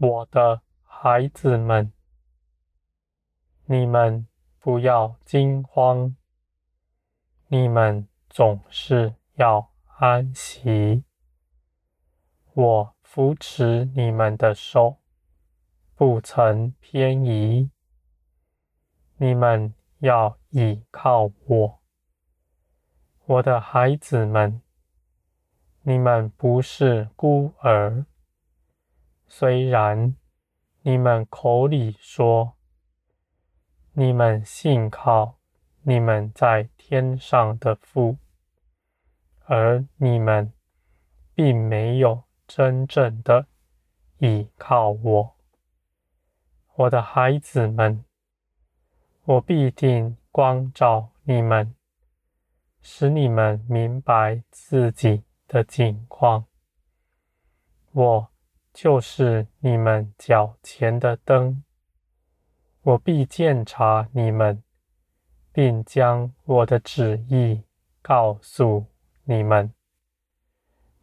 [0.00, 1.92] 我的孩子们，
[3.64, 4.28] 你们
[4.60, 6.14] 不要惊慌，
[7.48, 11.02] 你们总是要安息。
[12.54, 14.98] 我扶持你们的手，
[15.96, 17.72] 不曾偏移。
[19.16, 21.82] 你们要倚靠我，
[23.24, 24.62] 我的孩子们。
[25.82, 28.04] 你们不是孤儿，
[29.28, 30.16] 虽然
[30.82, 32.54] 你们口里说
[33.92, 35.36] 你们信靠
[35.82, 38.16] 你们在天上的父，
[39.44, 40.52] 而你们
[41.34, 43.46] 并没有真正的
[44.18, 45.36] 倚靠我，
[46.74, 48.04] 我的孩子们，
[49.24, 51.74] 我必定光照你们，
[52.80, 56.46] 使你们明白自己的境况，
[57.92, 58.27] 我
[58.80, 61.64] 就是你们脚前的灯，
[62.82, 64.62] 我必鉴察你们，
[65.52, 67.64] 并将我的旨意
[68.00, 68.86] 告诉
[69.24, 69.74] 你们。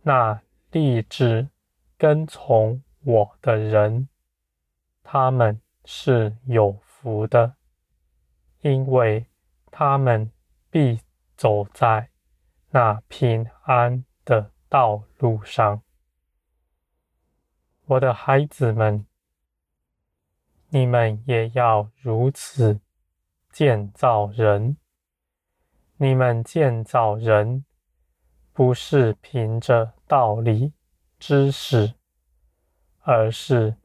[0.04, 1.50] 那立志
[1.98, 4.08] 跟从我的人，
[5.04, 7.58] 他们是有福的，
[8.62, 9.26] 因为
[9.70, 10.32] 他们
[10.70, 11.02] 必
[11.36, 12.10] 走在
[12.70, 15.84] 那平安的道路上，
[17.88, 19.06] 我的孩子们，
[20.70, 22.80] 你们也要如此
[23.52, 24.78] 建造人。
[25.98, 27.64] 你们建造人，
[28.52, 30.74] 不是凭着道理、
[31.20, 31.94] 知识，
[33.02, 33.76] 而是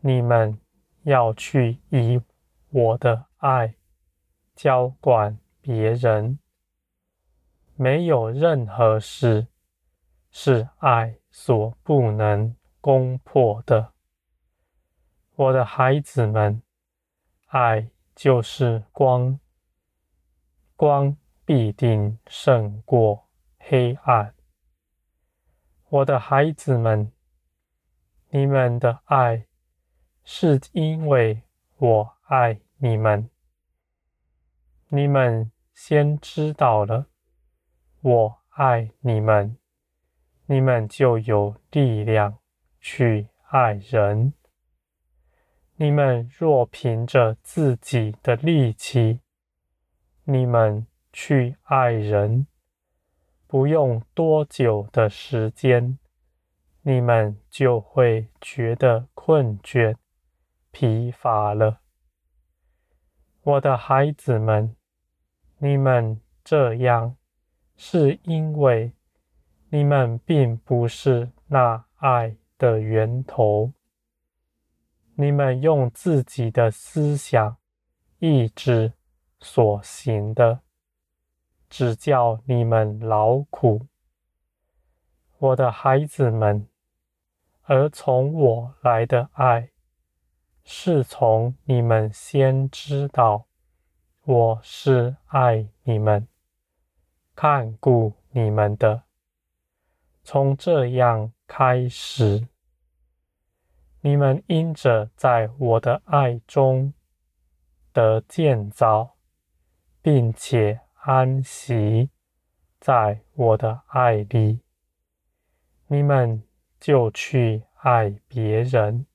[0.00, 0.60] 你们
[1.04, 2.20] 要去以
[2.70, 3.74] 我的爱
[4.54, 6.38] 浇灌别人。
[7.76, 9.46] 没有任何事。
[10.36, 13.94] 是爱所不能攻破的，
[15.36, 16.60] 我的孩子们，
[17.46, 19.40] 爱就是光，
[20.76, 24.34] 光必定胜过黑暗。
[25.88, 27.10] 我的孩子们，
[28.28, 29.46] 你们的爱
[30.22, 31.40] 是因为
[31.78, 33.30] 我爱你们，
[34.88, 37.06] 你们先知道了
[38.02, 39.56] 我爱你们。
[40.44, 42.38] 你们就有力量
[42.86, 44.34] 去爱人。
[45.76, 49.20] 你们若凭着自己的力气，
[50.24, 52.46] 你们去爱人，
[53.46, 55.98] 不用多久的时间，
[56.82, 59.96] 你们就会觉得困倦、
[60.70, 61.80] 疲乏了。
[63.44, 64.76] 我的孩子们，
[65.56, 67.16] 你们这样
[67.78, 68.92] 是因为。
[69.70, 73.72] 你们并不是那爱的源头，
[75.14, 77.56] 你们用自己的思想、
[78.18, 78.92] 意志
[79.40, 80.60] 所行的，
[81.68, 83.86] 只叫你们劳苦。
[85.38, 86.66] 我的孩子们，
[87.62, 89.70] 而从我来的爱，
[90.64, 93.46] 是从你们先知道
[94.22, 96.26] 我是爱你们、
[97.34, 99.02] 看顾你们的。
[100.22, 102.48] 从这样开始，
[104.00, 106.92] 你们因着在我的爱中
[107.92, 109.16] 得建造，
[110.02, 112.10] 并且安息
[112.80, 114.60] 在我的爱里，
[115.86, 116.42] 你们
[116.80, 119.06] 就去爱别人，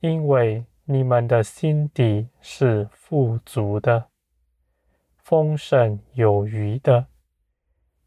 [0.00, 4.08] 因为你们的心底是富足的、
[5.18, 7.06] 丰盛有余的，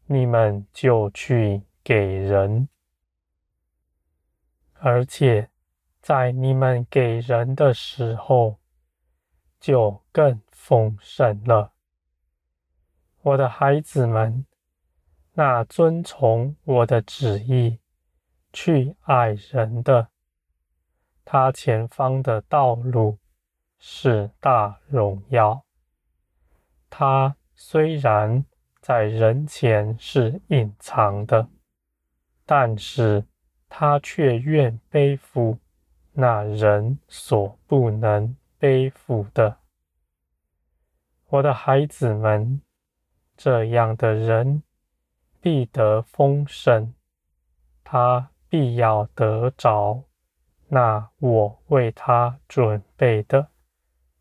[0.06, 1.62] 你们就去。
[1.86, 2.68] 给人，
[4.78, 5.50] 而且
[6.00, 8.58] 在你们给人的时候，
[9.58, 11.72] 就更丰盛了。
[13.22, 14.46] 我的孩子们，
[15.32, 17.80] 那遵从我的旨意
[18.52, 20.08] 去爱人的，
[21.24, 23.18] 他前方的道路
[23.78, 25.64] 是大荣耀。
[26.88, 28.44] 他虽然
[28.80, 31.48] 在人前是隐藏的。
[32.48, 33.26] 但是
[33.68, 35.58] 他却愿背负
[36.12, 39.58] 那人所不能背负的。
[41.28, 42.62] 我的孩子们，
[43.36, 44.62] 这样的人
[45.40, 46.94] 必得丰盛，
[47.82, 50.04] 他必要得着
[50.68, 53.48] 那我为他准备的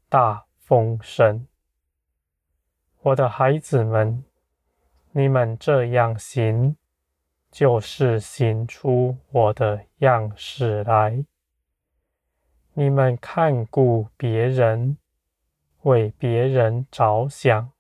[0.10, 1.48] 大丰盛。
[3.02, 4.24] 我的孩子们，
[5.12, 6.76] 你们这样行。
[7.56, 11.24] 就是行出我的样式来，
[12.74, 14.98] 你们看顾别人，
[15.84, 17.72] 为别人着想，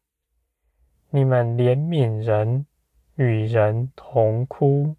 [1.09, 2.65] 你们怜悯人，
[3.15, 4.95] 与人同哭。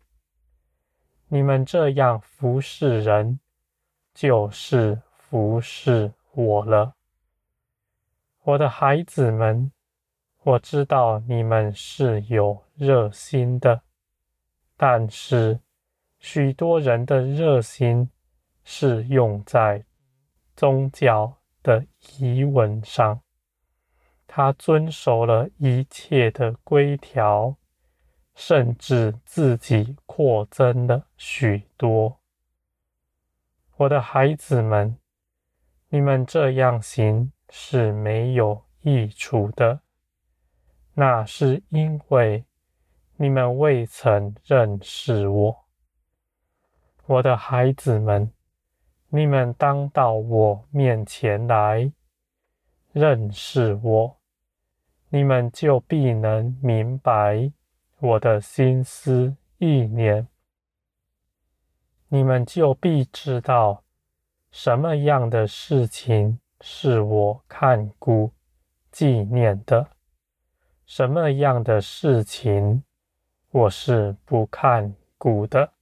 [1.28, 3.40] 你们这样服侍人，
[4.12, 6.92] 就是服侍我了。
[8.42, 9.72] 我的孩子们，
[10.42, 13.80] 我知道你们是有热心的，
[14.76, 15.60] 但是
[16.18, 18.10] 许多人的热心
[18.64, 19.84] 是用在
[20.54, 21.86] 宗教的
[22.18, 23.20] 仪文上，
[24.26, 27.56] 他遵守了一切的规条，
[28.34, 32.20] 甚至自己扩增了许多。
[33.76, 34.98] 我的孩子们，
[35.88, 37.32] 你们这样行。
[37.48, 39.80] 是没有益处的，
[40.94, 42.44] 那是因为
[43.16, 45.64] 你们未曾认识我。
[47.06, 48.30] 我的孩子们，
[49.08, 51.90] 你们当到我面前来
[52.92, 54.18] 认识我，
[55.08, 57.50] 你们就必能明白
[58.00, 60.28] 我的心思意念，
[62.08, 63.82] 你们就必知道
[64.50, 66.38] 什么样的事情。
[66.62, 68.32] 是我看顾、
[68.90, 69.90] 纪念的。
[70.86, 72.82] 什么样的事情，
[73.58, 75.72] 我是不看古的。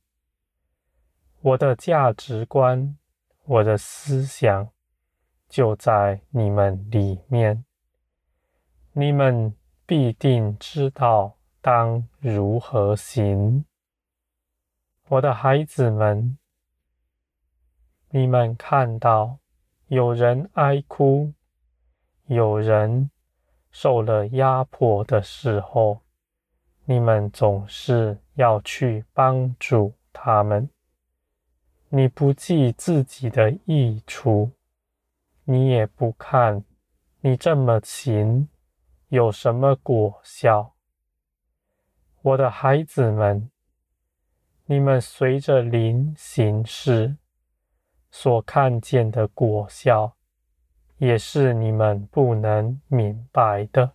[1.40, 2.96] 我的价值观、
[3.46, 4.70] 我的思想，
[5.48, 7.64] 就在你们里面。
[8.92, 9.52] 你们
[9.84, 13.64] 必定知道当如何行。
[15.08, 16.38] 我的孩子们，
[18.10, 19.40] 你们看到。
[19.88, 21.34] 有人哀哭，
[22.26, 23.10] 有人
[23.70, 26.00] 受了压迫的时候，
[26.84, 30.68] 你们总是要去帮助他们。
[31.88, 34.50] 你不计自己的益处，
[35.44, 36.64] 你也不看
[37.20, 38.48] 你这么行
[39.08, 40.74] 有什么果效。
[42.22, 43.50] 我的孩子们，
[44.66, 47.16] 你们随着灵行事。
[48.16, 50.14] 所看见的果效，
[50.98, 53.90] 也是你们不能明白的。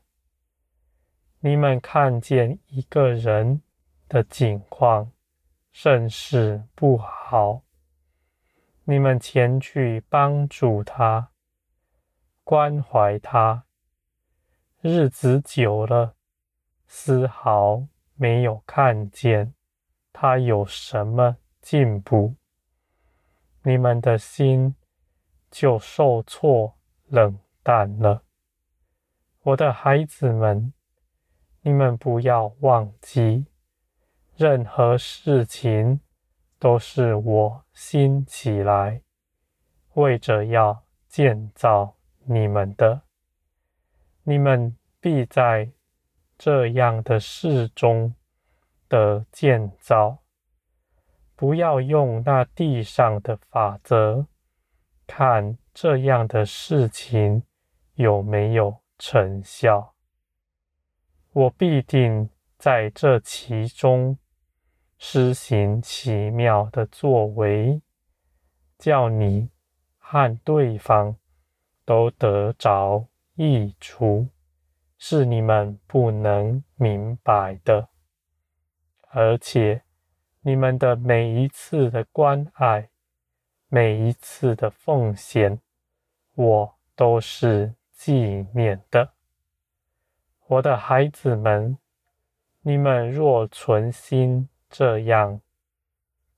[1.42, 3.62] 你们看见一个人
[4.10, 5.10] 的境况
[5.72, 7.62] 甚是不好，
[8.84, 11.32] 你们前去帮助他，
[12.44, 13.64] 关怀他，
[14.82, 16.16] 日子久了，
[16.88, 19.54] 丝毫没有看见
[20.12, 22.36] 他有什么进步。
[23.64, 24.76] 你们的心
[25.50, 26.76] 就受挫
[27.08, 28.24] 冷淡了。
[29.44, 30.74] 我的孩子们，
[31.62, 33.46] 你们不要忘记，
[34.36, 36.00] 任何事情
[36.58, 39.02] 都是我兴起来，
[39.94, 43.02] 为着要建造你们的。
[44.24, 45.72] 你们必在
[46.38, 48.16] 这样的事中
[48.88, 50.20] 得建造。
[51.36, 54.28] 不要用那地上的法则，
[55.08, 57.44] 看这样的事情
[57.96, 59.94] 有没有成效。
[61.32, 64.18] 我必定在这其中
[64.98, 67.82] 施行奇妙的作为，
[68.78, 69.50] 叫你
[69.98, 71.16] 和对方
[71.86, 74.28] 都得着益处，
[74.98, 77.90] 是你们不能明白的，
[79.10, 79.84] 而且。
[80.42, 82.90] 你们的每一次的关爱，
[83.68, 85.60] 每一次的奉献，
[86.34, 89.12] 我都是纪念的。
[90.50, 91.78] 我的孩子们，
[92.62, 95.40] 你们若存心这样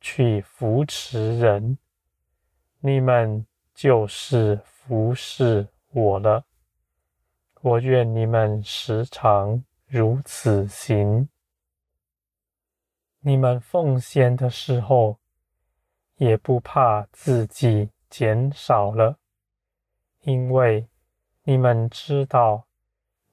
[0.01, 1.77] 去扶持人，
[2.81, 6.43] 你们就是服侍我了。
[7.61, 11.29] 我愿你们时常如此行。
[13.21, 15.19] 你们奉献的时候，
[16.17, 19.17] 也不怕自己减少了，
[20.23, 20.89] 因为
[21.43, 22.67] 你们知道，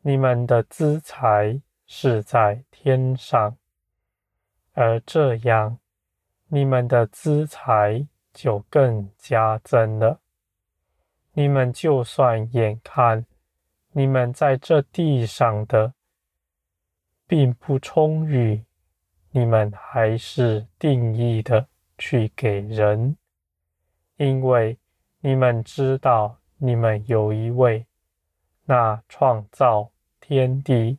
[0.02, 3.56] 你们的资财是在天上，
[4.72, 5.78] 而这样，
[6.46, 10.20] 你们的资财就更加增了。
[11.32, 13.26] 你们就算眼看
[13.92, 15.92] 你们在这地上的
[17.26, 18.64] 并不充裕。
[19.30, 23.16] 你们还是定义的去给人，
[24.16, 24.78] 因为
[25.20, 27.86] 你们知道，你们有一位
[28.70, 30.98] 那创造天地、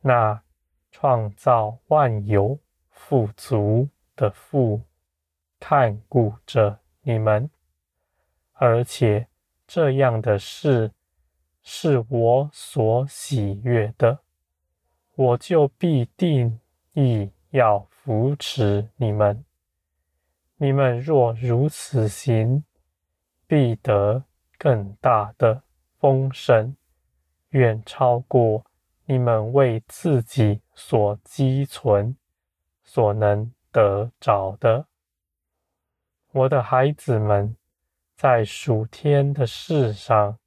[0.00, 0.40] 那
[0.90, 3.86] 创造万有富足
[4.16, 4.80] 的父
[5.60, 7.50] 看顾着你们，
[8.54, 9.28] 而且
[9.66, 10.90] 这样的事
[11.62, 14.20] 是我所喜悦的，
[15.16, 16.58] 我就必定
[16.94, 19.44] 意要扶持你们。
[20.56, 22.64] 你们若如此行，
[23.46, 24.24] 必得
[24.56, 25.62] 更大的
[25.98, 26.74] 丰盛，
[27.50, 28.64] 远超过
[29.04, 32.16] 你们为自己所积存、
[32.82, 34.86] 所能得着的。
[36.32, 37.56] 我的孩子们，
[38.16, 40.38] 在属天的事上，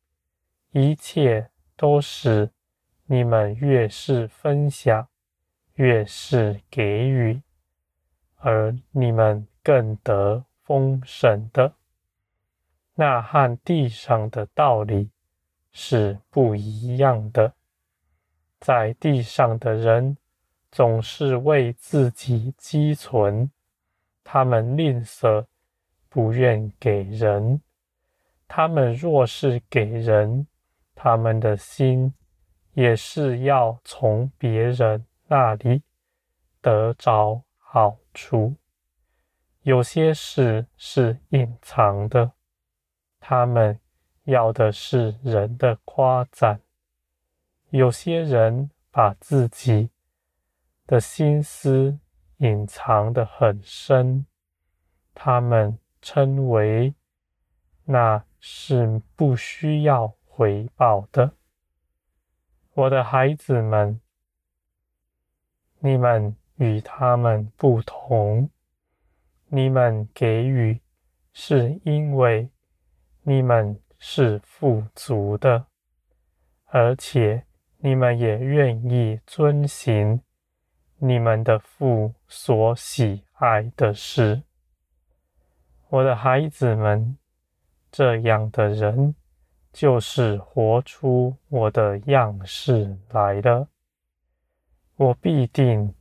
[0.71, 2.51] 一切都是
[3.05, 5.07] 你们越是分享，
[5.75, 7.41] 越是给予，
[8.35, 11.73] 而你们更得丰盛的。
[12.93, 15.09] 那和地上的道理
[15.71, 17.53] 是不一样的。
[18.59, 20.17] 在地上的人
[20.71, 23.49] 总是为自己积存，
[24.23, 25.45] 他们吝啬，
[26.09, 27.61] 不愿给人。
[28.47, 30.47] 他们若是给人，
[30.95, 32.13] 他们的心
[32.73, 35.83] 也是要从别人那里
[36.61, 38.55] 得着好处。
[39.61, 42.31] 有些事是隐藏的。
[43.19, 43.79] 他们
[44.29, 46.61] 要的是人的夸赞。
[47.69, 49.89] 有些人把自己
[50.87, 51.99] 的心思
[52.37, 54.25] 隐藏得很深，
[55.13, 56.93] 他们称为
[57.85, 61.31] 那是不需要回报的。
[62.73, 63.99] 我的孩子们，
[65.79, 68.49] 你们与他们不同，
[69.47, 70.79] 你们给予
[71.33, 72.49] 是因为。
[73.23, 75.67] 你们是富足的，
[76.65, 77.45] 而且
[77.77, 80.21] 你们也愿意遵行
[80.97, 84.43] 你们的父所喜爱的事。
[85.89, 87.17] 我的孩子们，
[87.91, 89.15] 这样的人
[89.73, 93.67] 就是活出我的样式来了。
[94.95, 95.93] 我必定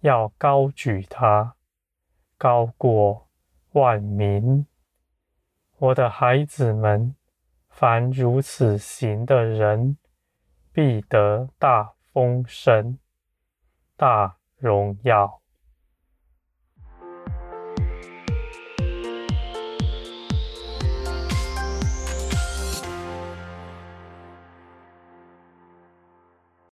[0.00, 1.54] 要高举他，
[2.36, 3.28] 高过
[3.72, 4.66] 万民。
[5.76, 7.14] 我的孩子们，
[7.80, 9.96] 凡如此行的人，
[10.72, 12.98] 必得大丰盛、
[13.96, 15.40] 大荣耀。